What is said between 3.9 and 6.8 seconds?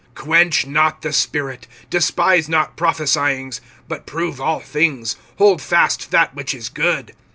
prove all things, hold fast that which is